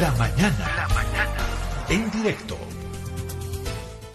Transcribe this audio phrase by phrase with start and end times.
[0.00, 0.58] La mañana.
[0.76, 1.36] La mañana.
[1.88, 2.56] En directo.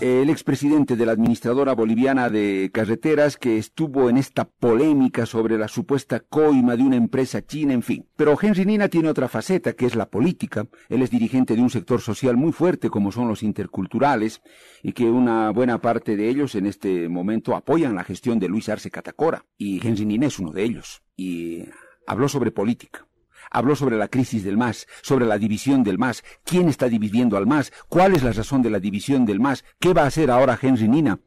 [0.02, 5.70] El expresidente de la administradora boliviana de carreteras que estuvo en esta polémica sobre la
[5.70, 8.06] supuesta coima de una empresa china, en fin.
[8.18, 10.68] Pero Henry Nina tiene otra faceta, que es la política.
[10.90, 14.42] Él es dirigente de un sector social muy fuerte como son los interculturales
[14.84, 18.68] y que una buena parte de ellos en este momento apoyan la gestión de Luis
[18.68, 19.46] Arce Catacora.
[19.58, 21.04] Y Henry Nina es uno de ellos.
[21.16, 21.66] Y
[22.06, 23.06] habló sobre política.
[23.52, 27.48] Habló sobre la crisis del MAS, sobre la división del MAS, quién está dividiendo al
[27.48, 30.58] MAS, cuál es la razón de la división del MAS, qué va a hacer ahora
[30.62, 31.20] Henry Nina.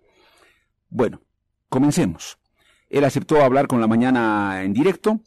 [0.88, 1.22] Bueno,
[1.68, 2.38] comencemos.
[2.88, 5.20] Él aceptó hablar con la mañana en directo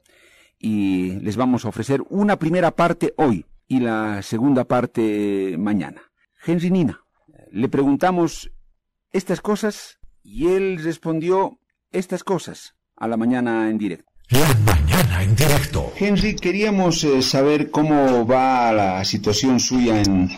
[0.59, 6.02] y les vamos a ofrecer una primera parte hoy y la segunda parte mañana.
[6.46, 7.04] Henry Nina,
[7.52, 8.52] le preguntamos
[9.12, 11.59] estas cosas y él respondió
[11.91, 14.12] estas cosas a la mañana en directo.
[14.29, 15.93] La mañana en directo.
[15.95, 20.35] Henry, queríamos eh, saber cómo va la situación suya en,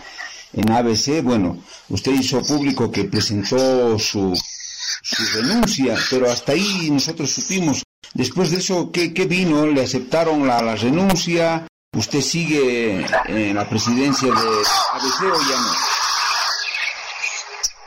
[0.54, 1.22] en ABC.
[1.24, 4.38] Bueno, usted hizo público que presentó su,
[5.04, 7.84] su renuncia, pero hasta ahí nosotros supimos.
[8.14, 9.66] Después de eso, ¿qué, qué vino?
[9.66, 11.66] ¿Le aceptaron la, la renuncia?
[11.96, 15.72] ¿Usted sigue en la presidencia de ABC o ya no?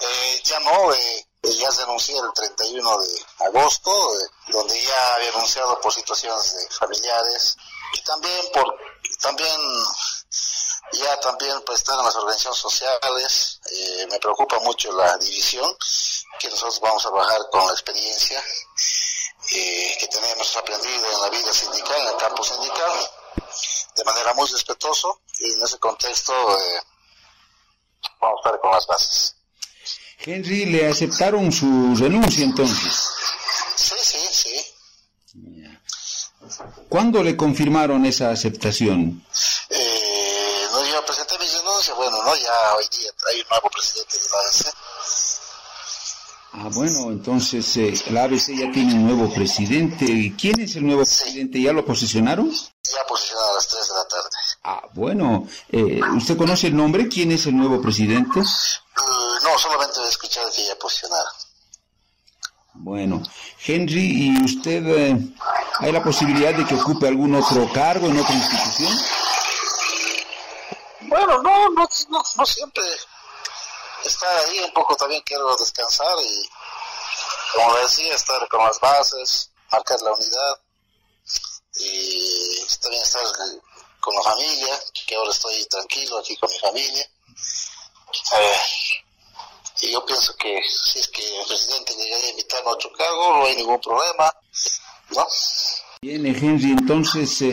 [0.00, 0.96] Eh, ya no, eh,
[2.70, 7.56] 31 de agosto, eh, donde ya había anunciado por situaciones de familiares
[7.94, 8.78] y también por
[9.20, 9.60] también
[10.92, 13.60] ya también pues estar en las organizaciones sociales.
[13.72, 15.76] Eh, me preocupa mucho la división
[16.38, 18.42] que nosotros vamos a bajar con la experiencia
[19.52, 23.10] eh, que tenemos aprendido en la vida sindical en el campo sindical
[23.96, 26.82] de manera muy respetuoso y en ese contexto eh,
[28.20, 29.39] vamos a estar con las bases
[30.24, 32.92] Henry, ¿le aceptaron su renuncia entonces?
[33.76, 34.70] sí sí sí
[36.88, 39.24] ¿Cuándo le confirmaron esa aceptación?
[39.70, 44.18] Eh, no, yo presenté mi renuncia, bueno, no, ya hoy día hay un nuevo presidente
[44.18, 44.74] de la ABC.
[46.52, 50.04] Ah, bueno, entonces eh, la ABC ya tiene un nuevo presidente.
[50.04, 51.62] ¿Y quién es el nuevo presidente?
[51.62, 52.50] ¿Ya lo posicionaron?
[52.50, 53.99] Ya posicionado a las 3 de la.
[54.62, 55.46] Ah, bueno.
[55.70, 57.08] Eh, ¿Usted conoce el nombre?
[57.08, 58.40] ¿Quién es el nuevo presidente?
[58.40, 61.32] Uh, no, solamente he escuchado que ya posicionaron.
[62.74, 63.22] Bueno,
[63.66, 65.34] Henry, ¿y usted eh,
[65.80, 68.92] hay la posibilidad de que ocupe algún otro cargo en otra institución?
[71.00, 72.84] Bueno, no, no, no, no siempre
[74.04, 76.48] estar ahí, un poco también quiero descansar y,
[77.54, 80.60] como le decía, estar con las bases, marcar la unidad
[81.78, 83.22] y también estar
[84.00, 87.04] con la familia, que ahora estoy tranquilo aquí con mi familia.
[88.38, 88.56] Eh,
[89.82, 93.36] y yo pienso que si es que el presidente llegaría a invitarme a otro cargo,
[93.36, 94.32] no hay ningún problema,
[95.10, 95.26] ¿no?
[96.02, 97.52] Bien, Henry, entonces eh,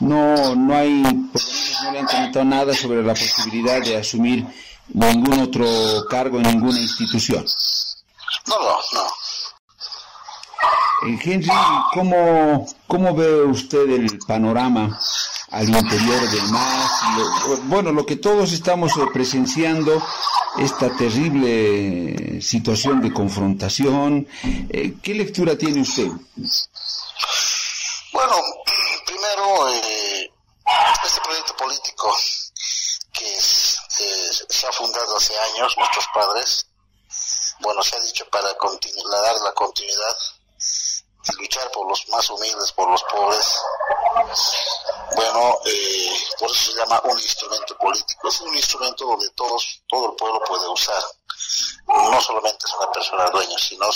[0.00, 3.96] no, no hay, por lo menos no le han comentado nada sobre la posibilidad de
[3.96, 4.46] asumir
[4.88, 5.66] ningún otro
[6.08, 7.44] cargo en ninguna institución.
[8.46, 9.06] No, no, no.
[11.08, 11.50] Eh, Henry,
[11.92, 14.98] ¿cómo, ¿cómo ve usted el panorama
[15.50, 16.50] al interior del?
[16.52, 20.02] Lo- bueno, lo que todos estamos eh, presenciando,
[20.58, 24.26] esta terrible situación de confrontación.
[24.70, 26.08] Eh, ¿Qué lectura tiene usted?
[28.12, 28.34] Bueno,
[29.06, 30.30] primero, eh,
[31.04, 32.14] este proyecto político
[33.12, 36.66] que eh, se ha fundado hace años, nuestros padres,
[37.60, 40.16] bueno, se ha dicho para dar la continuidad
[41.36, 43.58] luchar por los más humildes, por los pobres.
[45.14, 48.28] Bueno, eh, por eso se llama un instrumento político.
[48.28, 51.02] Es un instrumento donde todos, todo el pueblo puede usar.
[51.86, 53.88] No solamente es una persona dueña, sino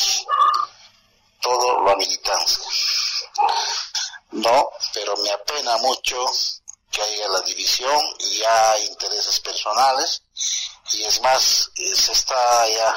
[1.41, 2.65] todo la militancia.
[4.31, 6.17] No, pero me apena mucho
[6.91, 10.23] que haya la división y ya intereses personales
[10.93, 12.95] y es más, eh, se está ya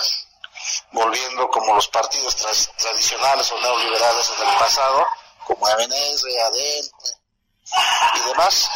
[0.92, 2.36] volviendo como los partidos
[2.78, 5.06] tradicionales o neoliberales en el pasado,
[5.46, 6.90] como MNS, ADN
[8.16, 8.70] y demás.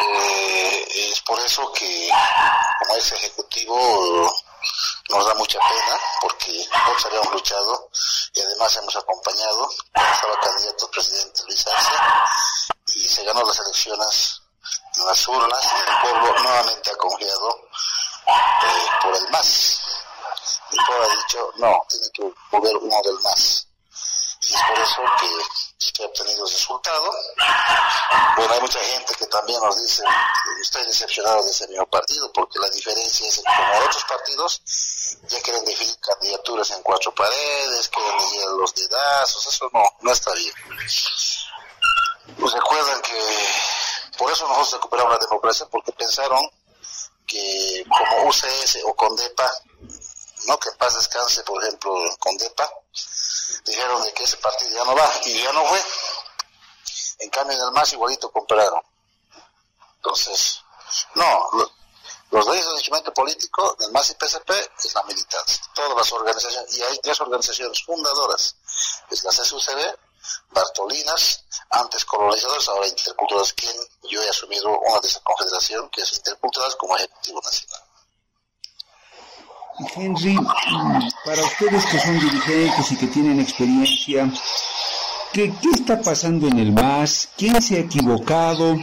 [0.00, 2.10] Eh, es por eso que
[2.80, 4.32] como ese ejecutivo
[5.10, 7.90] nos da mucha pena porque nosotros habíamos luchado
[8.32, 11.92] y además hemos acompañado estaba candidato presidente Luis Arce
[12.94, 14.40] y se ganó las elecciones
[14.96, 17.60] en las urnas y el pueblo nuevamente ha confiado
[18.26, 19.80] eh, por el MAS
[20.80, 23.66] ha dicho no, tiene que volver uno del MAS
[24.42, 25.28] y es por eso que
[25.78, 27.14] se ha obtenido resultado
[28.36, 32.30] bueno hay mucha gente que también nos dice que estoy decepcionado de ese mismo partido
[32.32, 34.62] porque la diferencia es que como otros partidos
[35.28, 40.32] ya quieren definir candidaturas en cuatro paredes, quieren elegir los dedazos, eso no, no está
[40.34, 40.52] bien.
[42.38, 43.18] Pues recuerdan que
[44.18, 46.48] por eso nosotros recuperamos la democracia, porque pensaron
[47.26, 49.50] que como UCS o CONDEPA,
[50.46, 52.70] no que paz descanse, por ejemplo, CONDEPA,
[53.64, 55.82] dijeron de que ese partido ya no va, y ya no fue.
[57.18, 58.82] En cambio, en el MAS igualito compraron.
[59.96, 60.60] Entonces,
[61.14, 61.48] no,
[62.30, 64.50] los dueños del instrumento político del MAS y PSP
[64.84, 65.62] es la militancia.
[65.74, 68.56] Todas las organizaciones, y hay tres organizaciones fundadoras,
[69.10, 69.98] es la CSUCB,
[70.50, 76.12] Bartolinas, antes colonizadores, ahora interculturales, quien yo he asumido una de esa confederación que es
[76.14, 77.83] intercultural como ejecutivo nacional.
[79.96, 80.36] Henry,
[81.24, 84.30] para ustedes que son dirigentes y que tienen experiencia,
[85.32, 87.28] ¿qué, qué está pasando en el MAS?
[87.36, 88.76] ¿Quién se ha equivocado?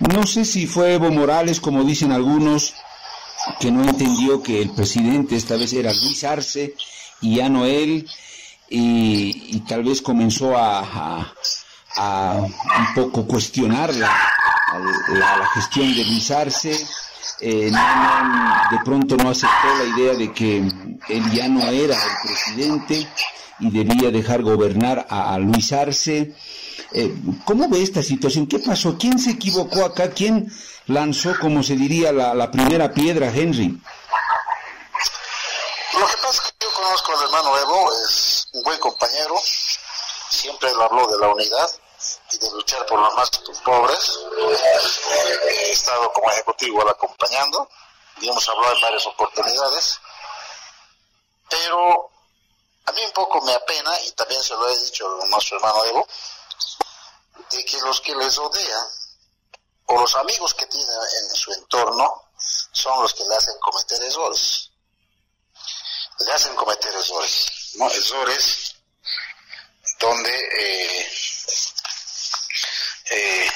[0.00, 2.74] No sé si fue Evo Morales, como dicen algunos,
[3.60, 6.74] que no entendió que el presidente esta vez era Luis Arce
[7.20, 8.08] y ya no él,
[8.68, 11.32] y, tal vez comenzó a,
[11.98, 14.10] un poco cuestionar la,
[15.08, 16.74] la, gestión de Luis Arce.
[17.44, 23.08] Eh, de pronto no aceptó la idea de que él ya no era el presidente
[23.58, 26.36] y debía dejar gobernar a Luis Arce.
[26.92, 28.46] Eh, ¿Cómo ve esta situación?
[28.46, 28.96] ¿Qué pasó?
[28.96, 30.10] ¿Quién se equivocó acá?
[30.10, 30.52] ¿Quién
[30.86, 33.76] lanzó, como se diría, la, primera piedra, Henry?
[35.98, 39.34] Lo que pasa es que yo conozco al hermano Evo, es un buen compañero,
[40.30, 41.68] siempre él habló de la unidad
[42.32, 43.30] y de luchar por los más
[43.64, 44.18] pobres.
[45.44, 47.68] He estado como ejecutivo acompañando
[48.20, 50.00] y hemos hablado en varias oportunidades,
[51.48, 52.10] pero
[52.86, 55.84] a mí un poco me apena, y también se lo he dicho a nuestro hermano
[55.84, 56.08] Evo,
[57.50, 58.86] de que los que les rodean
[59.86, 62.30] o los amigos que tienen en su entorno
[62.72, 64.70] son los que le hacen cometer errores.
[66.18, 67.90] Le hacen cometer errores, ¿no?
[67.90, 68.74] Errores
[69.98, 71.10] donde eh,
[73.14, 73.50] eh,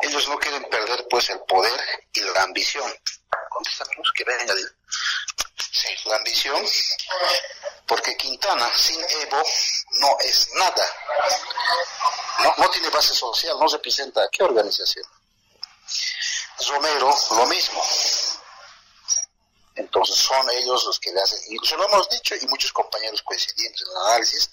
[0.00, 1.80] ellos no quieren perder pues el poder
[2.12, 2.92] y la ambición.
[4.14, 4.54] que venga
[5.70, 6.64] Sí, la ambición,
[7.86, 9.42] porque Quintana sin Evo
[10.00, 10.86] no es nada.
[12.56, 15.04] No, tiene base social, no representa a qué organización.
[16.68, 17.84] Romero, lo mismo.
[19.76, 23.22] Entonces son ellos los que le hacen, y se lo hemos dicho y muchos compañeros
[23.22, 24.50] coincidentes en el análisis,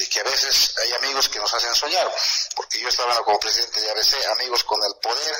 [0.00, 2.10] de que a veces hay amigos que nos hacen soñar,
[2.56, 5.36] porque yo estaba como presidente de ABC, amigos con el poder,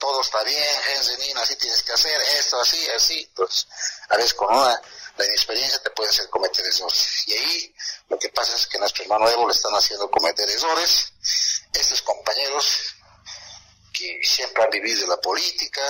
[0.00, 0.66] todo está bien,
[1.20, 3.20] Nina, así tienes que hacer, esto, así, así.
[3.20, 3.68] Entonces,
[4.08, 4.82] a veces con una,
[5.16, 7.22] la inexperiencia te puede hacer cometer errores.
[7.28, 7.74] Y ahí
[8.08, 11.12] lo que pasa es que nuestro hermano Evo le están haciendo cometer errores.
[11.72, 12.96] Estos compañeros
[13.92, 15.82] que siempre han vivido la política,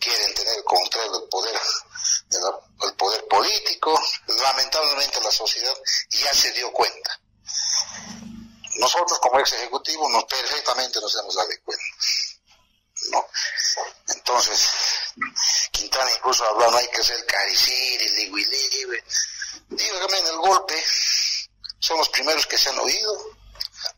[0.00, 1.60] quieren tener control del poder,
[2.28, 3.98] del poder político.
[4.26, 5.74] Lamentablemente la sociedad
[6.10, 7.20] ya se dio cuenta.
[8.76, 11.84] Nosotros como ex ejecutivo nos perfectamente nos hemos dado cuenta.
[13.10, 13.26] ¿no?
[14.08, 14.68] Entonces,
[15.70, 19.04] Quintana incluso habló, no hay que ser caricir, libre.
[19.68, 20.82] Dígame, en el golpe,
[21.78, 23.36] son los primeros que se han oído,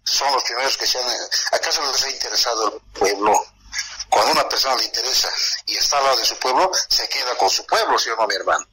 [0.04, 1.06] son los primeros que se han...
[1.52, 3.46] ¿Acaso les ha interesado el pueblo?
[4.08, 5.30] Cuando una persona le interesa
[5.66, 8.26] y está al lado de su pueblo, se queda con su pueblo, ¿sí o no,
[8.26, 8.66] mi hermano?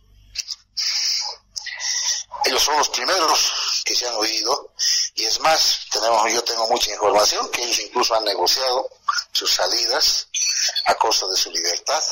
[2.45, 4.73] Ellos son los primeros que se han oído
[5.15, 8.87] y es más, tenemos, yo tengo mucha información que ellos incluso han negociado
[9.31, 10.27] sus salidas
[10.85, 12.04] a costa de su libertad.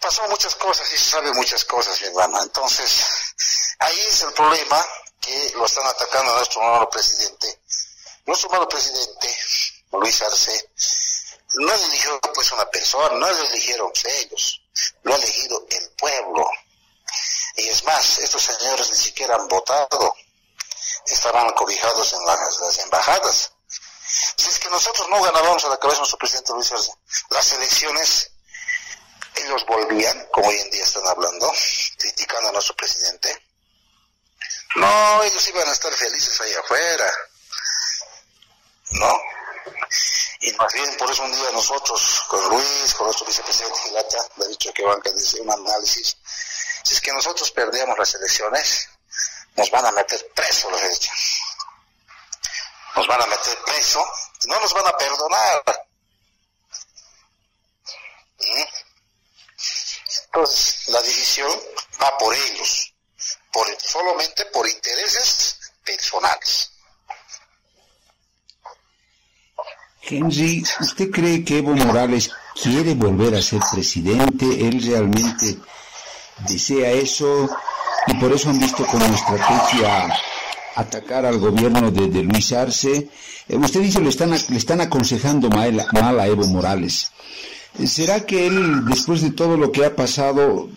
[0.00, 2.40] Pasó muchas cosas y se sabe muchas cosas, mi hermana.
[2.42, 3.04] Entonces,
[3.78, 4.84] ahí es el problema
[5.20, 7.60] que lo están atacando a nuestro nuevo presidente.
[8.26, 9.38] Nuestro nuevo presidente,
[9.92, 10.70] Luis Arce,
[11.58, 14.62] no eligió pues una persona, no lo eligieron ellos,
[15.02, 16.48] lo ha elegido el pueblo.
[17.56, 20.14] Y es más, estos señores ni siquiera han votado,
[21.06, 23.52] estaban cobijados en las embajadas.
[24.36, 26.92] Si es que nosotros no ganábamos a la cabeza nuestro presidente Luis Arce,
[27.30, 28.30] las elecciones,
[29.34, 31.52] ellos volvían, como hoy en día están hablando,
[31.98, 33.44] criticando a nuestro presidente.
[34.76, 37.12] No, ellos iban a estar felices ahí afuera.
[38.90, 39.20] ¿No?
[40.40, 44.44] Y más bien por eso un día nosotros, con Luis, con nuestro vicepresidente Gilata, le
[44.44, 46.16] he dicho que van a hacer un análisis.
[46.84, 48.88] Si es que nosotros perdíamos las elecciones,
[49.56, 51.10] nos van a meter preso, les he dicho
[52.98, 54.04] nos van a meter preso,
[54.48, 55.62] no nos van a perdonar.
[58.38, 58.64] ¿Mm?
[60.24, 61.62] Entonces, la división
[62.02, 62.92] va por ellos,
[63.52, 66.72] por, solamente por intereses personales.
[70.10, 74.46] Henry, ¿usted cree que Evo Morales quiere volver a ser presidente?
[74.66, 75.58] ¿Él realmente
[76.46, 77.48] desea eso?
[78.06, 80.12] Y por eso han visto como estrategia
[80.74, 83.08] atacar al gobierno de, Luis Arce.
[83.48, 87.10] Eh, usted dice le están, le están aconsejando mal, mal, a Evo Morales.
[87.86, 90.68] ¿Será que él, después de todo lo que ha pasado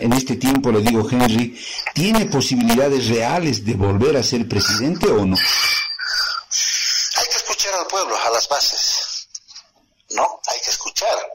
[0.00, 1.58] en este tiempo, le digo Henry,
[1.92, 5.36] tiene posibilidades reales de volver a ser presidente o no?
[5.36, 9.28] Hay que escuchar al pueblo, a las bases.
[10.10, 10.40] ¿No?
[10.48, 11.32] Hay que escuchar.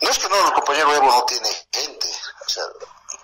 [0.00, 2.08] No es que no, el compañero Evo no tiene gente.
[2.46, 2.64] O sea,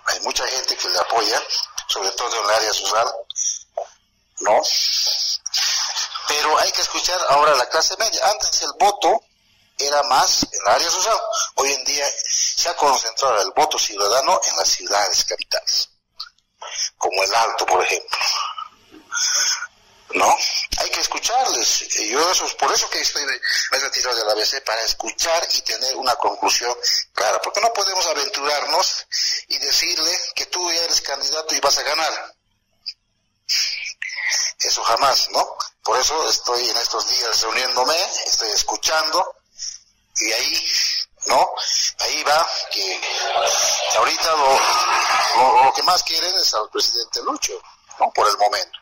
[0.07, 1.41] hay mucha gente que le apoya,
[1.87, 3.13] sobre todo en el área rural.
[4.39, 4.61] ¿No?
[6.27, 8.27] Pero hay que escuchar ahora la clase media.
[8.27, 9.21] Antes el voto
[9.77, 11.19] era más en la área social.
[11.55, 15.89] Hoy en día se ha concentrado el voto ciudadano en las ciudades capitales,
[16.97, 18.17] como el Alto, por ejemplo.
[20.13, 20.37] ¿No?
[20.77, 21.87] Hay que escucharles.
[22.09, 25.61] Yo eso es por eso que estoy me he de la ABC para escuchar y
[25.61, 26.75] tener una conclusión
[27.13, 29.07] clara, porque no podemos aventurarnos
[29.47, 32.35] y decirle que tú ya eres candidato y vas a ganar.
[34.59, 35.57] Eso jamás, ¿no?
[35.83, 39.35] Por eso estoy en estos días reuniéndome, estoy escuchando,
[40.17, 40.65] y ahí,
[41.25, 41.49] ¿no?
[41.99, 43.01] Ahí va que,
[43.97, 47.61] ahorita lo, lo, que más quieren es al presidente Lucho,
[47.99, 48.11] ¿no?
[48.11, 48.79] Por el momento.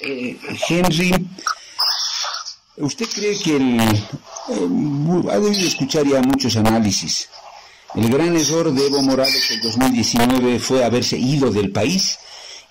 [0.00, 0.38] Eh,
[0.68, 1.12] Henry,
[2.76, 4.02] ¿usted cree que el, eh,
[5.30, 7.28] ha debido escuchar ya muchos análisis?
[7.94, 12.18] El gran error de Evo Morales en 2019 fue haberse ido del país.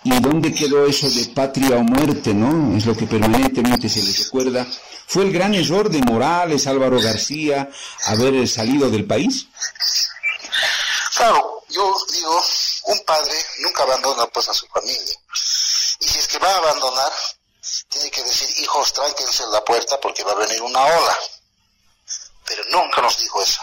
[0.04, 2.76] ¿Y dónde quedó eso de patria o muerte, no?
[2.78, 4.66] Es lo que permanentemente se les recuerda.
[5.08, 7.70] ¿Fue el gran error de Morales, Álvaro García,
[8.06, 9.48] haber salido del país?
[11.18, 12.42] Claro, yo digo,
[12.86, 15.16] un padre nunca abandona pues a su familia.
[16.00, 17.12] Y si es que va a abandonar,
[17.90, 21.18] tiene que decir, hijos, tránquense en la puerta porque va a venir una ola.
[22.46, 23.62] Pero nunca nos dijo eso.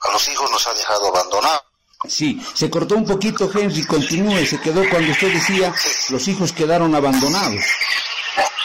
[0.00, 1.64] A los hijos nos ha dejado abandonar.
[2.08, 5.74] Sí, se cortó un poquito, Henry, continúe, se quedó cuando usted decía,
[6.10, 7.64] los hijos quedaron abandonados.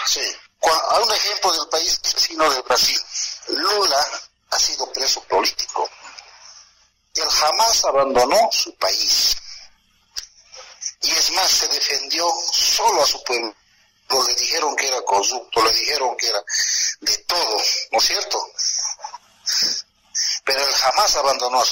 [0.05, 0.21] Sí,
[0.61, 2.99] a un ejemplo del país vecino de Brasil.
[3.47, 4.07] Lula
[4.51, 5.89] ha sido preso político.
[7.15, 9.37] Él jamás abandonó su país.
[11.03, 13.53] Y es más, se defendió solo a su pueblo.
[14.27, 16.43] Le dijeron que era corrupto, le dijeron que era
[16.99, 18.51] de todo, ¿no es cierto?
[20.43, 21.63] Pero él jamás abandonó.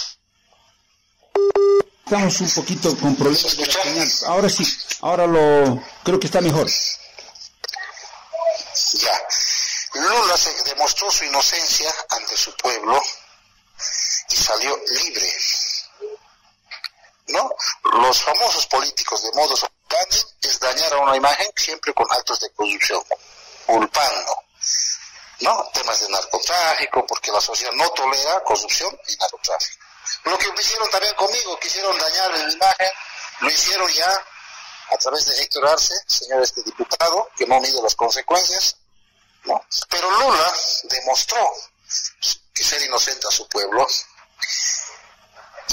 [2.05, 4.11] Estamos un poquito con problemas de señal.
[4.25, 4.65] Ahora sí,
[5.01, 6.67] ahora lo creo que está mejor.
[8.93, 9.21] Ya.
[9.93, 12.99] Lula se demostró su inocencia ante su pueblo
[14.29, 15.35] y salió libre.
[17.29, 17.49] ¿No?
[18.01, 22.51] Los famosos políticos de modos operandi es dañar a una imagen siempre con actos de
[22.51, 23.03] corrupción,
[23.65, 24.43] culpando.
[25.41, 25.69] ¿No?
[25.73, 29.85] Temas de narcotráfico, porque la sociedad no tolera corrupción y narcotráfico.
[30.23, 32.89] Lo que hicieron también conmigo, quisieron dañar mi imagen,
[33.41, 34.25] lo hicieron ya
[34.91, 38.75] a través de Héctor Arce, señor este diputado, que no mide las consecuencias,
[39.43, 39.63] ¿no?
[39.89, 41.53] Pero Lula demostró
[42.53, 43.87] que ser inocente a su pueblo,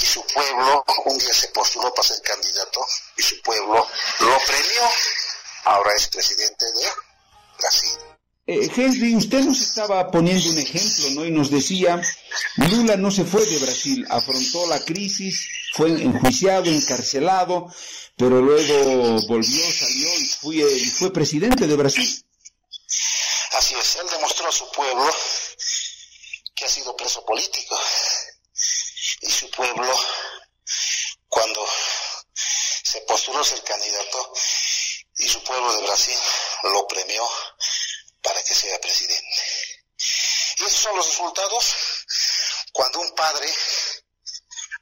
[0.07, 2.85] su pueblo un día se postuló para ser candidato,
[3.17, 3.87] y su pueblo
[4.19, 4.81] lo premió,
[5.65, 6.89] ahora es presidente de
[7.59, 7.99] Brasil.
[8.49, 11.25] Eh, Henry, usted nos estaba poniendo un ejemplo, ¿no?
[11.25, 12.01] Y nos decía,
[12.55, 17.67] Lula no se fue de Brasil, afrontó la crisis, fue enjuiciado, encarcelado,
[18.15, 22.25] pero luego volvió, salió y fue, y fue presidente de Brasil.
[23.51, 25.13] Así es, él demostró a su pueblo
[26.55, 27.77] que ha sido preso político.
[29.21, 29.93] Y su pueblo,
[31.27, 31.65] cuando
[32.83, 34.33] se postuló a ser candidato,
[35.19, 36.17] y su pueblo de Brasil
[38.21, 39.85] para que sea presidente.
[40.57, 41.75] Y esos son los resultados
[42.73, 43.51] cuando un padre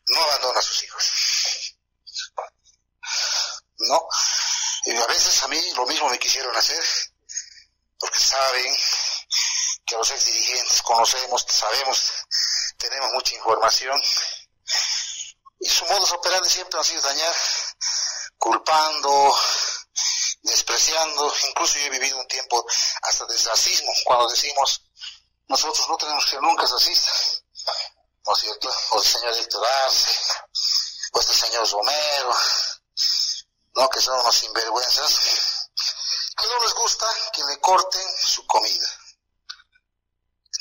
[0.07, 1.75] no abandona a sus hijos.
[3.77, 4.07] ¿No?
[4.85, 6.83] Y a veces a mí lo mismo me quisieron hacer,
[7.99, 8.75] porque saben
[9.85, 12.11] que los ex dirigentes conocemos, sabemos,
[12.77, 14.01] tenemos mucha información,
[15.59, 17.35] y su modus operandi siempre ha sido dañar,
[18.37, 19.35] culpando,
[20.45, 22.65] despreciando, incluso yo he vivido un tiempo
[23.01, 24.81] hasta de racismo, cuando decimos,
[25.47, 27.43] nosotros no tenemos que ser nunca racistas,
[28.25, 28.69] ¿no es cierto?
[28.91, 30.19] O el señor Héctor Arce,
[31.13, 32.35] o este señor Romero,
[33.75, 33.89] ¿no?
[33.89, 35.69] Que son unos sinvergüenzas,
[36.37, 38.87] que no les gusta que le corten su comida.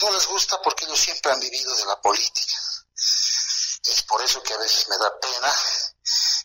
[0.00, 2.54] No les gusta porque ellos siempre han vivido de la política.
[3.84, 5.52] Es por eso que a veces me da pena.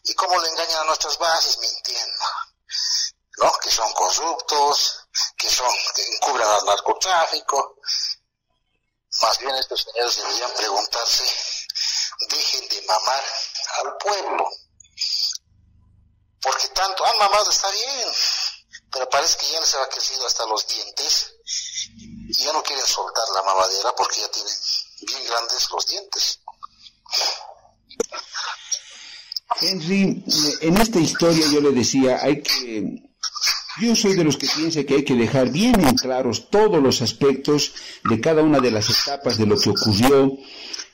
[0.03, 2.25] Y cómo le engañan a nuestras bases mintiendo.
[3.39, 3.51] ¿No?
[3.63, 7.77] Que son corruptos, que son, que encubren al narcotráfico.
[9.21, 11.23] Más bien estos señores deberían preguntarse,
[12.29, 13.23] dejen de mamar
[13.77, 14.49] al pueblo.
[16.41, 18.07] porque tanto han mamado está bien,
[18.91, 21.33] pero parece que ya les ha crecido hasta los dientes
[21.85, 24.53] y ya no quieren soltar la mamadera porque ya tienen
[25.01, 26.39] bien grandes los dientes.
[29.59, 30.23] Henry,
[30.61, 33.08] en esta historia yo le decía, hay que
[33.79, 37.01] yo soy de los que piensa que hay que dejar bien en claros todos los
[37.01, 37.73] aspectos
[38.09, 40.37] de cada una de las etapas de lo que ocurrió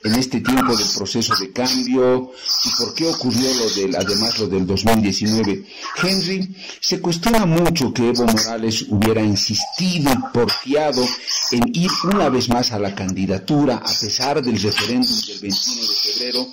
[0.04, 2.32] en este tiempo del proceso de cambio
[2.64, 5.66] y por qué ocurrió lo del, además lo del 2019.
[6.04, 11.04] Henry, se cuestiona mucho que Evo Morales hubiera insistido y porfiado
[11.52, 15.96] en ir una vez más a la candidatura a pesar del referéndum del 21 de
[15.96, 16.48] febrero.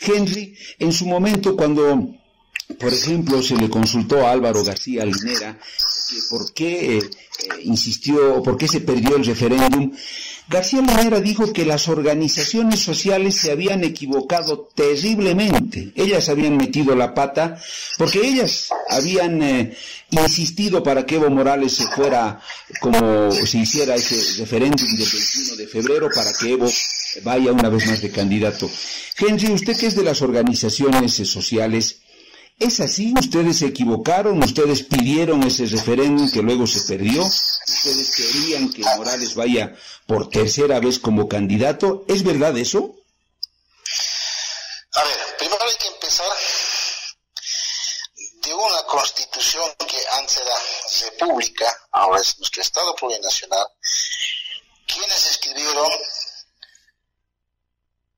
[0.00, 2.17] Henry, en su momento cuando
[2.76, 5.58] por ejemplo, se le consultó a Álvaro García Linera
[6.30, 7.08] por qué eh, eh,
[7.64, 9.92] insistió o por qué se perdió el referéndum.
[10.48, 15.92] García Linera dijo que las organizaciones sociales se habían equivocado terriblemente.
[15.94, 17.60] Ellas habían metido la pata
[17.98, 19.76] porque ellas habían eh,
[20.10, 22.40] insistido para que Evo Morales se fuera
[22.80, 26.70] como se hiciera ese referéndum del 21 de febrero para que Evo
[27.22, 28.70] vaya una vez más de candidato.
[29.18, 31.98] Henry, usted que es de las organizaciones sociales,
[32.58, 33.14] ¿Es así?
[33.16, 34.42] ¿Ustedes se equivocaron?
[34.42, 37.22] ¿Ustedes pidieron ese referéndum que luego se perdió?
[37.22, 42.04] ¿Ustedes querían que Morales vaya por tercera vez como candidato?
[42.08, 42.96] ¿Es verdad eso?
[44.92, 46.26] A ver, primero hay que empezar
[48.42, 53.66] de una constitución que antes era república, ahora es nuestro Estado plurinacional.
[54.84, 55.92] ¿Quiénes escribieron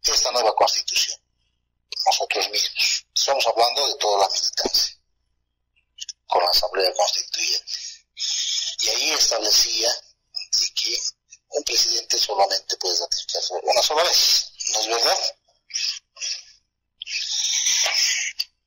[0.02, 1.20] esta nueva constitución?
[2.06, 4.96] Nosotros mismos Estamos hablando de toda la militancia
[6.26, 7.72] con la Asamblea Constituyente.
[8.80, 9.92] Y ahí establecía
[10.74, 10.98] que
[11.50, 15.18] un presidente solamente puede ratificar una sola vez, ¿no es verdad?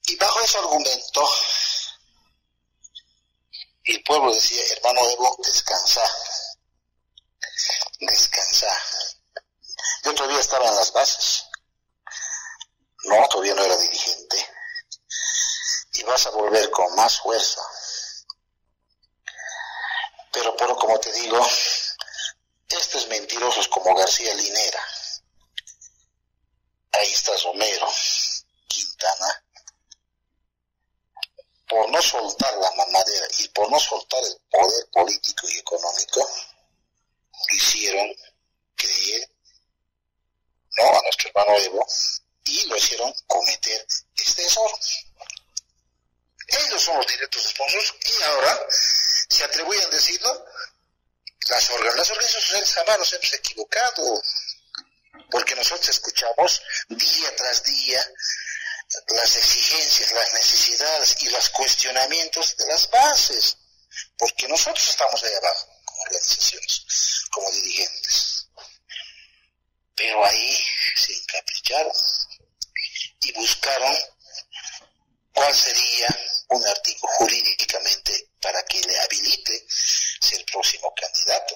[0.03, 1.29] Y bajo ese argumento,
[3.85, 6.11] el pueblo decía, hermano Evo, descansa,
[8.01, 8.83] descansa.
[10.03, 11.43] Yo todavía estaba en las bases,
[13.03, 14.49] no, todavía no era dirigente.
[15.93, 17.61] Y a volver con más fuerza.
[20.31, 21.45] Pero, por como te digo,
[22.67, 24.87] estos mentirosos como García Linera,
[26.91, 27.87] ahí está Romero,
[28.67, 29.45] Quintana,
[31.67, 36.27] por no soltar la mamadera y por no soltar el poder político y económico,
[37.49, 38.07] hicieron
[38.75, 39.29] creer,
[40.77, 41.87] no, a nuestro hermano Evo,
[42.45, 44.71] y lo hicieron cometer este error.
[46.47, 48.67] Ellos son los directos responsables y ahora
[49.29, 50.45] se atribuyen a decirlo.
[52.13, 54.21] Organizaciones sociales jamás nos hemos equivocado,
[55.31, 58.05] porque nosotros escuchamos día tras día
[59.07, 63.57] las exigencias, las necesidades y los cuestionamientos de las bases,
[64.15, 66.85] porque nosotros estamos ahí abajo como organizaciones,
[67.31, 68.47] como dirigentes.
[69.95, 71.93] Pero ahí se encapricharon
[73.21, 73.97] y buscaron
[75.33, 76.15] cuál sería
[76.49, 81.55] un artículo jurídicamente para que le habilite ser próximo candidato.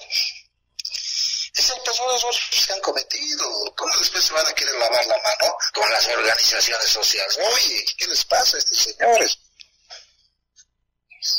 [1.58, 3.74] Es el peor error que han cometido.
[3.76, 7.38] ¿Cómo después se van a querer lavar la mano con las organizaciones sociales?
[7.38, 9.38] Oye, ¿qué les pasa a estos señores?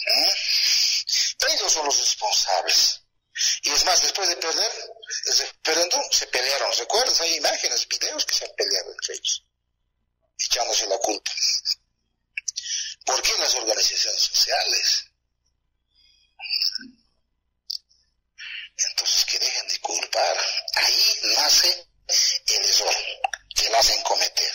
[0.08, 0.34] ¿Eh?
[1.54, 3.02] Ellos son los responsables.
[3.64, 4.72] Y es más, después de perder
[5.26, 6.78] el referéndum, se pelearon.
[6.78, 7.22] ¿Recuerdas?
[7.22, 9.44] Hay imágenes, videos que se han peleado entre ellos
[10.40, 11.32] echándose la culpa.
[13.06, 15.06] ¿Por qué las organizaciones sociales?
[18.78, 20.38] Entonces que dejen de culpar.
[20.76, 21.88] Ahí nace
[22.48, 22.96] el error
[23.56, 24.54] que la hacen cometer.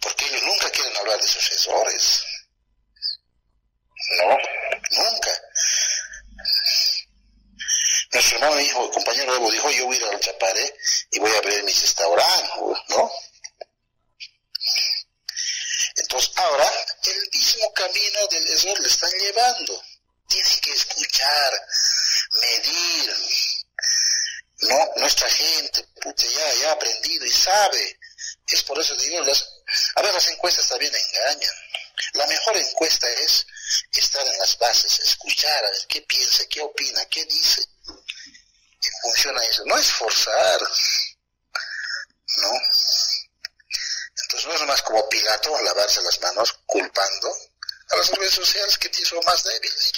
[0.00, 2.24] Porque ellos nunca quieren hablar de sus errores.
[4.18, 4.36] No,
[4.90, 5.42] nunca.
[8.12, 10.76] Nuestro hermano hijo, compañero Evo dijo, yo voy a ir al Chaparé
[11.12, 12.50] y voy a abrir mis restaurantes,
[12.88, 13.10] ¿no?
[15.96, 16.70] Entonces ahora
[17.04, 19.82] el mismo camino del error le están llevando.
[20.28, 21.66] Tiene que escuchar,
[22.40, 23.16] medir.
[24.60, 27.98] No, nuestra gente, puta, ya, ya ha aprendido y sabe.
[28.46, 29.48] Es por eso digo, las,
[29.96, 31.54] a ver, las encuestas también engañan.
[32.12, 33.46] La mejor encuesta es
[33.92, 35.00] estar en las bases,
[35.88, 37.62] qué piensa, qué opina, qué dice
[39.02, 39.64] funciona eso.
[39.66, 40.60] No es forzar,
[42.38, 42.50] ¿no?
[44.22, 47.28] Entonces no es más como Pilato lavarse las manos culpando
[47.90, 49.92] a las redes sociales que son más débiles.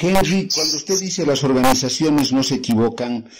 [0.00, 3.30] Henry, cuando usted dice las organizaciones no se equivocan,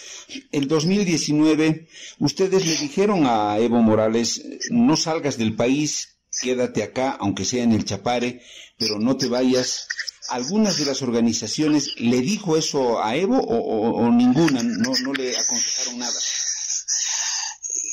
[0.52, 7.44] en 2019 ustedes le dijeron a Evo Morales, no salgas del país, quédate acá, aunque
[7.44, 8.42] sea en el Chapare,
[8.78, 9.86] pero no te vayas.
[10.28, 14.62] ¿Algunas de las organizaciones le dijo eso a Evo o, ninguna?
[14.62, 16.20] No, no le aconsejaron nada.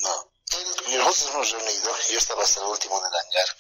[0.01, 3.55] No, nosotros hemos reunido, yo estaba hasta el último en el hangar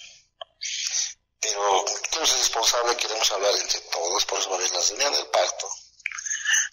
[1.41, 5.27] pero tú eres responsable, queremos hablar entre todos, por eso va a la reunión del
[5.27, 5.69] pacto.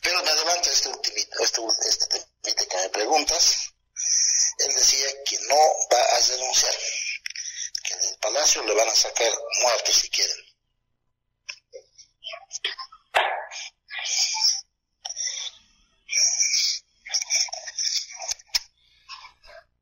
[0.02, 1.60] Pero me adelanto este ultimito, este,
[2.44, 3.72] este que me preguntas.
[4.58, 5.56] Él decía que no
[5.92, 6.74] va a renunciar,
[8.20, 10.36] palacio le van a sacar muertos si quieren.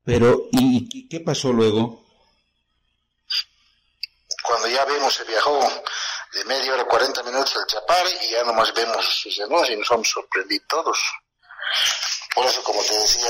[0.05, 2.07] Pero, ¿y qué pasó luego?
[4.47, 5.59] cuando ya vemos se viajó
[6.33, 9.91] de media hora, 40 minutos el Chapare y ya nomás vemos sus anuncios y nos
[9.91, 10.97] hemos sorprendido todos.
[12.33, 13.29] Por eso, como te decía,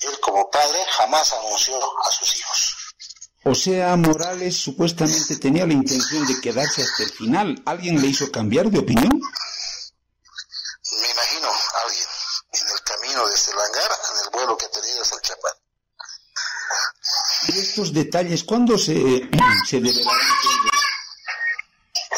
[0.00, 2.65] él como padre jamás anunció a sus hijos.
[3.48, 7.62] O sea, Morales supuestamente tenía la intención de quedarse hasta el final.
[7.64, 9.08] ¿Alguien le hizo cambiar de opinión?
[9.08, 11.48] Me imagino
[11.84, 12.06] alguien
[12.54, 15.60] en el camino desde el hangar, en el vuelo que tenía hasta el Chapare.
[17.46, 18.94] ¿Y estos detalles cuándo se,
[19.64, 20.20] se develarán?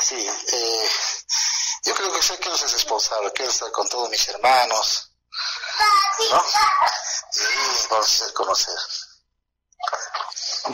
[0.01, 0.89] Sí, eh,
[1.85, 5.13] yo creo que sé que es responsable, quiero estar con todos mis hermanos,
[6.31, 6.43] ¿no?
[7.35, 8.79] Y vamos a conocer.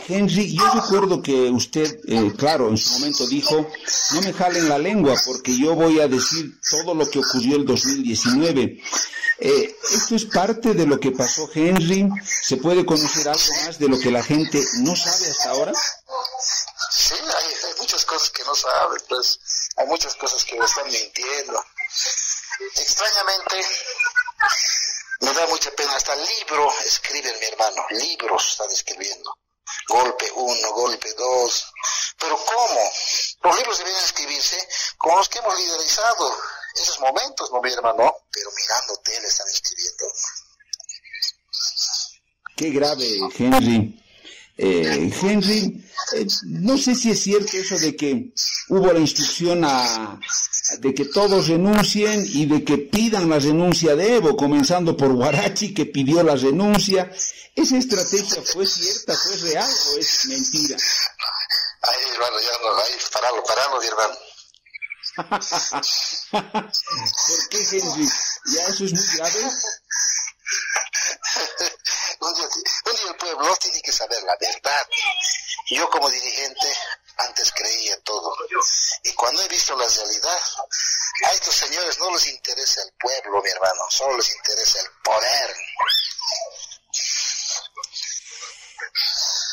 [0.06, 3.66] Henry, yo recuerdo que usted, eh, claro, en su momento dijo,
[4.12, 7.64] no me jalen la lengua porque yo voy a decir todo lo que ocurrió el
[7.64, 8.82] 2019.
[9.38, 12.08] Eh, ¿Esto es parte de lo que pasó, Henry?
[12.22, 15.72] ¿Se puede conocer algo más de lo que la gente no sabe hasta ahora?
[16.90, 19.40] Sí, hay, muchas cosas que no sabe, pues
[19.76, 21.64] hay muchas cosas que le están mintiendo.
[22.76, 23.66] Extrañamente,
[25.20, 29.34] me da mucha pena, hasta libro escribe mi hermano, libros están escribiendo.
[29.88, 31.66] Golpe uno, golpe dos.
[32.18, 32.90] Pero ¿cómo?
[33.42, 34.56] Los libros deben escribirse
[34.96, 36.36] con los que hemos liderizado
[36.74, 40.04] esos momentos, no mi hermano, pero mirando tele están escribiendo.
[42.56, 44.00] Qué grave, Henry.
[44.56, 48.32] Eh, Henry, eh, no sé si es cierto eso de que
[48.68, 50.20] hubo la instrucción a,
[50.78, 55.74] de que todos renuncien y de que pidan la renuncia de Evo, comenzando por Guarachi,
[55.74, 57.10] que pidió la renuncia.
[57.54, 60.76] ¿Esa estrategia fue cierta, fue real o es mentira?
[61.82, 64.16] Ay, hermano, ya no, ahí, paralo, paralo, mi hermano.
[66.30, 66.70] ¿Por
[67.50, 68.08] qué, Henry?
[68.46, 69.40] ¿Ya eso es muy grave?
[72.20, 72.46] un, día,
[73.08, 74.86] el pueblo tiene que saber la verdad.
[75.70, 76.68] Yo como dirigente
[77.16, 78.34] antes creía todo.
[79.04, 80.40] Y cuando he visto la realidad,
[81.24, 85.56] a estos señores no les interesa el pueblo, mi hermano, solo les interesa el poder.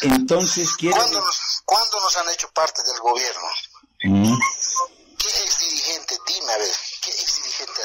[0.02, 0.98] Entonces, ¿quieren...
[0.98, 3.48] ¿Cuándo nos, ¿Cuándo nos han hecho parte del gobierno?
[4.04, 4.38] Mm.
[5.18, 7.82] ¿Qué ex dirigente, dime a ver, qué ex dirigente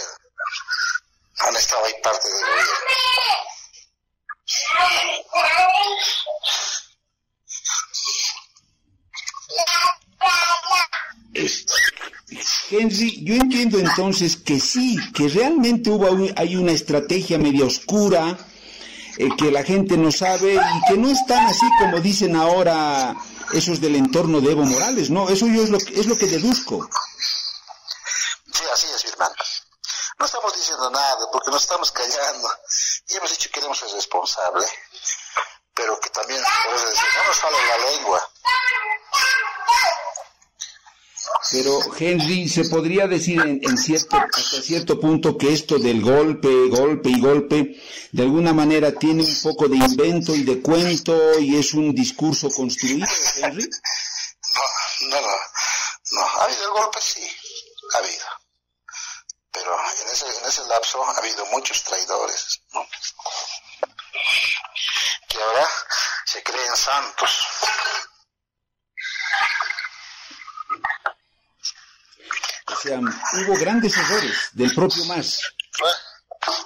[1.38, 2.74] han estado ahí parte del gobierno?
[12.70, 18.36] Henry, yo entiendo entonces que sí, que realmente hubo hay una estrategia media oscura,
[19.18, 23.14] eh, que la gente no sabe y que no están así como dicen ahora
[23.52, 25.28] esos del entorno de Evo Morales, ¿no?
[25.28, 26.88] Eso yo es lo, es lo que deduzco.
[28.52, 29.34] Sí, así es, mi hermano.
[30.18, 32.50] No estamos diciendo nada porque nos estamos callando
[33.08, 34.66] y hemos dicho que queremos ser responsable,
[35.74, 38.30] pero que también, por eso no nos fala la lengua.
[41.56, 47.08] Pero Henry, se podría decir en, cierto, hasta cierto punto que esto del golpe, golpe
[47.08, 51.72] y golpe, de alguna manera tiene un poco de invento y de cuento y es
[51.72, 53.62] un discurso construido, Henry.
[53.62, 55.36] No, no, no,
[56.12, 57.26] no, ha habido el golpe, sí,
[57.94, 58.26] ha habido.
[59.50, 62.86] Pero en ese, en ese lapso ha habido muchos traidores, ¿no?
[65.26, 65.66] Que ahora
[66.26, 67.46] se creen santos.
[72.68, 75.40] O sea, hubo grandes errores del propio MAS.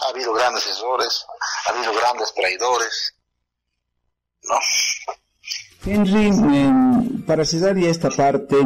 [0.03, 1.25] Ha habido grandes errores,
[1.67, 3.15] ha habido grandes traidores.
[4.43, 4.57] ¿No?
[5.85, 8.57] Henry, para cerrar ya esta parte,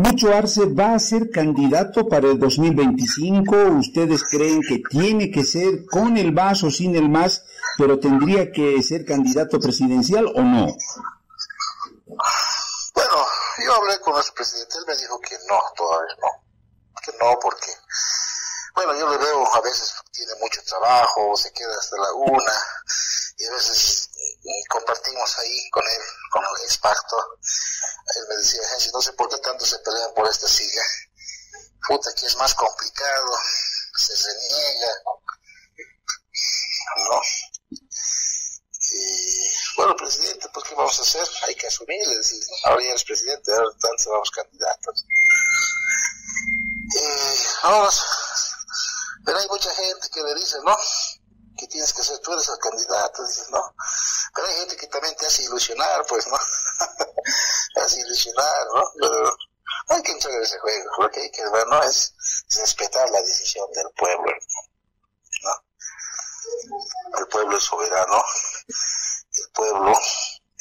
[0.00, 3.54] ¿Mucho Arce va a ser candidato para el 2025?
[3.78, 7.44] ¿Ustedes creen que tiene que ser con el MAS o sin el MAS,
[7.76, 10.68] pero tendría que ser candidato presidencial o no?
[13.64, 16.28] Yo hablé con nuestro presidente, él me dijo que no, todavía no.
[17.20, 17.72] no, porque,
[18.74, 22.52] bueno, yo le veo a veces tiene mucho trabajo, se queda hasta la una,
[23.36, 24.10] y a veces
[24.68, 27.38] compartimos ahí con él, con el experto.
[28.16, 28.60] Él me decía,
[28.92, 30.82] no sé por qué tanto se pelean por esta silla.
[31.86, 33.38] Puta, que es más complicado,
[33.96, 34.94] se reniega,
[37.08, 37.20] ¿no?
[38.92, 41.26] Y bueno, presidente, pues ¿qué vamos a hacer?
[41.48, 45.06] Hay que asumir, decir, ahora ya eres presidente, ahora tantos vamos candidatos.
[46.96, 47.88] Eh, ahora,
[49.24, 50.76] pero hay mucha gente que le dice, ¿no?
[51.56, 53.74] Que tienes que ser, tú eres el candidato, dices, ¿no?
[54.34, 56.36] Pero hay gente que también te hace ilusionar, pues, ¿no?
[57.74, 58.84] te hace ilusionar, ¿no?
[59.00, 59.36] Pero
[59.88, 61.82] hay que entrar en ese juego, lo que hay que ver, ¿no?
[61.84, 62.12] Es,
[62.54, 64.30] respetar la decisión del pueblo,
[65.42, 67.18] ¿no?
[67.18, 68.22] El pueblo es soberano,
[69.44, 69.92] el pueblo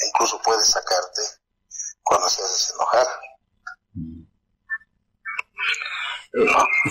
[0.07, 1.21] incluso puede sacarte
[2.03, 3.07] cuando se haces enojar.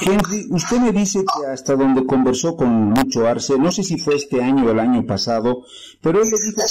[0.00, 4.16] Henry, usted me dice que hasta donde conversó con Lucho Arce, no sé si fue
[4.16, 5.64] este año o el año pasado,
[6.02, 6.62] pero él le dijo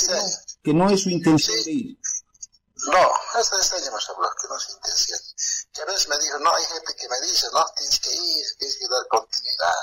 [0.64, 1.98] que no, es su intención de ir.
[2.92, 5.20] No, hasta este año nos habló, que no es su intención.
[5.74, 8.46] Que a veces me dijo, no, hay gente que me dice, no, tienes que ir,
[8.60, 9.82] tienes que dar continuidad.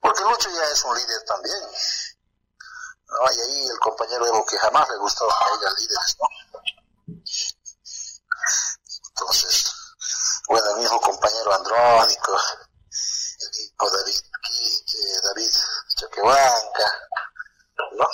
[0.00, 1.62] Porque Lucho ya es un líder también.
[3.08, 3.32] ¿No?
[3.32, 6.28] Y ahí el compañero Evo que jamás le gustó que haya líderes, ¿no?
[9.08, 9.72] Entonces,
[10.48, 12.38] bueno, el mismo compañero Andrónico,
[13.40, 15.52] el mismo David Quique, David
[15.96, 16.86] Choquehuanca,
[17.98, 18.06] ¿no?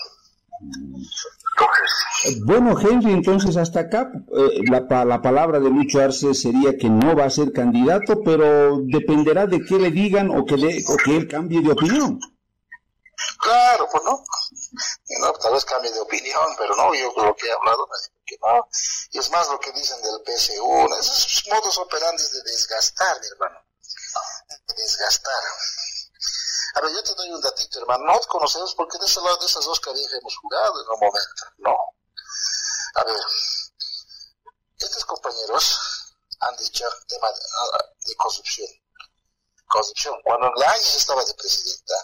[2.44, 7.16] Bueno, Henry, entonces hasta acá eh, la, la, palabra de Lucho Arce sería que no
[7.16, 11.16] va a ser candidato, pero dependerá de qué le digan o que, le, o que
[11.16, 12.20] él cambie de opinión.
[13.38, 14.22] Claro, pues no.
[15.22, 17.88] Tal vez cambie de opinión, pero no, yo lo que he hablado
[18.26, 18.68] que no.
[19.10, 23.64] Y es más lo que dicen del PSU, esos modos operantes de desgastar, mi hermano.
[24.66, 25.42] De desgastar.
[26.74, 28.04] A ver, yo te doy un datito, hermano.
[28.04, 31.00] No te conocemos porque de ese lado de esas dos cabezas hemos jugado en un
[31.00, 31.76] momento, ¿no?
[32.94, 33.16] A ver,
[34.78, 38.68] estos compañeros han dicho tema de, ah, de corrupción.
[39.66, 40.20] Corrupción.
[40.24, 41.94] Cuando la estaba de presidenta,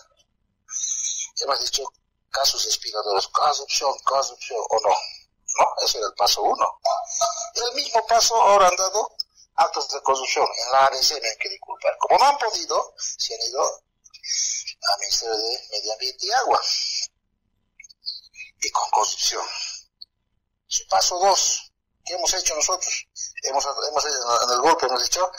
[1.41, 1.83] hemos dicho
[2.31, 4.95] casos inspiradores, corrupción, corrupción o no.
[5.59, 5.85] ¿No?
[5.85, 6.81] Ese era el paso uno.
[7.55, 9.11] El mismo paso ahora han dado
[9.57, 10.47] actos de corrupción.
[10.65, 11.97] En la ABC me hay que disculpar.
[11.99, 16.61] Como no han podido, se han ido al Ministerio de Medio Ambiente y Agua.
[18.61, 19.45] Y con corrupción.
[20.89, 21.73] Paso dos,
[22.05, 23.07] ¿qué hemos hecho nosotros?
[23.43, 25.31] Hemos, hemos en el golpe hemos dicho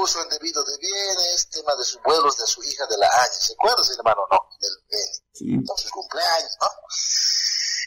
[0.00, 3.32] uso indebido de bienes, tema de sus vuelos de su hija de la año.
[3.32, 4.26] ¿Se acuerda, hermano?
[4.30, 5.21] No, del bene.
[5.50, 6.68] Entonces cumpleaños, ¿no?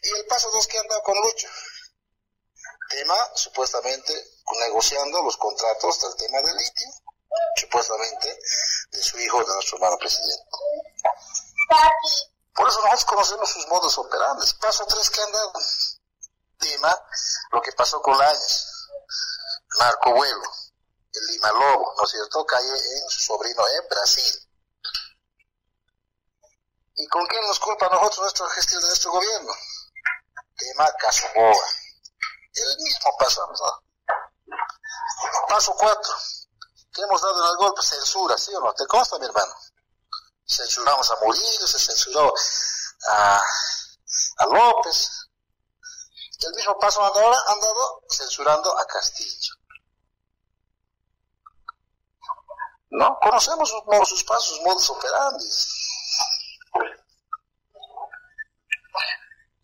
[0.04, 1.48] Y el paso dos que han dado con Lucho.
[2.90, 4.14] Tema, supuestamente,
[4.60, 6.88] negociando los contratos del tema del litio,
[7.56, 8.40] supuestamente,
[8.92, 10.46] de su hijo, de nuestro hermano presidente.
[12.54, 14.54] Por eso nosotros conocemos sus modos operantes.
[14.54, 15.54] Paso tres que han dado.
[16.60, 16.96] Tema,
[17.52, 18.66] lo que pasó con Áñez.
[19.78, 20.44] Marco Vuelo,
[21.12, 22.46] el Lima Lobo, ¿no es cierto?
[22.46, 24.48] Cae en su sobrino en Brasil.
[26.98, 29.52] ¿Y con quién nos culpa a nosotros nuestra gestión de nuestro gobierno?
[30.56, 31.66] Tema Casoboa.
[32.54, 34.56] El mismo paso ¿no?
[35.50, 36.16] Paso cuatro.
[36.94, 37.82] ¿Qué hemos dado en el golpe?
[37.82, 38.74] Censura, ¿sí o no?
[38.74, 39.54] ¿Te consta, mi hermano?
[40.48, 42.34] Censuramos a Murillo, se censuró
[43.10, 43.44] a,
[44.50, 45.30] López.
[46.40, 49.56] El mismo paso han dado, han dado censurando a Castillo.
[52.92, 53.20] ¿No?
[53.20, 55.46] Conocemos sus, sus pasos, sus modos operandi.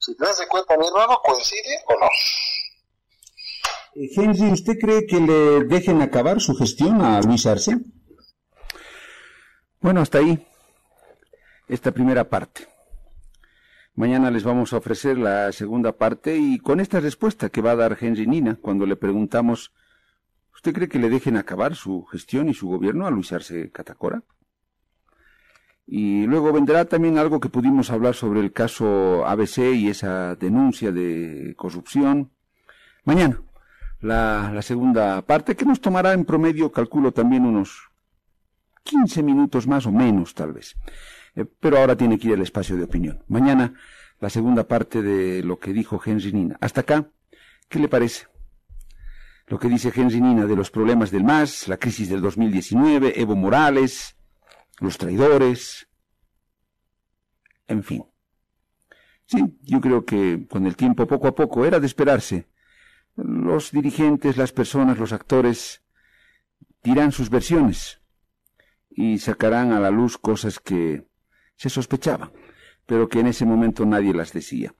[0.01, 2.07] Si te das de cuenta, mi hermano, ¿coincide o no?
[3.93, 7.77] Eh, Henry, ¿usted cree que le dejen acabar su gestión a Luis Arce?
[9.79, 10.43] Bueno, hasta ahí
[11.67, 12.67] esta primera parte.
[13.93, 17.75] Mañana les vamos a ofrecer la segunda parte y con esta respuesta que va a
[17.75, 19.71] dar Henry Nina cuando le preguntamos,
[20.51, 24.23] ¿usted cree que le dejen acabar su gestión y su gobierno a Luis Arce Catacora?
[25.93, 30.89] Y luego vendrá también algo que pudimos hablar sobre el caso ABC y esa denuncia
[30.89, 32.31] de corrupción.
[33.03, 33.41] Mañana,
[33.99, 37.89] la, la segunda parte, que nos tomará en promedio, calculo también unos
[38.83, 40.77] 15 minutos más o menos, tal vez.
[41.35, 43.25] Eh, pero ahora tiene que ir el espacio de opinión.
[43.27, 43.73] Mañana,
[44.21, 46.57] la segunda parte de lo que dijo Henry Nina.
[46.61, 47.09] Hasta acá,
[47.67, 48.27] ¿qué le parece?
[49.47, 53.35] Lo que dice Henry Nina de los problemas del MAS, la crisis del 2019, Evo
[53.35, 54.15] Morales,
[54.81, 55.87] los traidores,
[57.67, 58.03] en fin.
[59.25, 62.47] Sí, yo creo que con el tiempo, poco a poco, era de esperarse.
[63.15, 65.83] Los dirigentes, las personas, los actores
[66.83, 68.01] dirán sus versiones
[68.89, 71.07] y sacarán a la luz cosas que
[71.55, 72.31] se sospechaban,
[72.85, 74.73] pero que en ese momento nadie las decía.